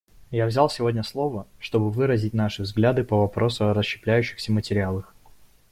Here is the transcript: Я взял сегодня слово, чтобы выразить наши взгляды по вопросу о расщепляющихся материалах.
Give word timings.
Я 0.31 0.47
взял 0.47 0.67
сегодня 0.67 1.03
слово, 1.03 1.45
чтобы 1.59 1.91
выразить 1.91 2.33
наши 2.33 2.63
взгляды 2.63 3.03
по 3.03 3.17
вопросу 3.19 3.65
о 3.69 3.73
расщепляющихся 3.75 4.51
материалах. 4.51 5.13